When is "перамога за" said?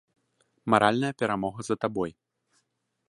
1.19-1.75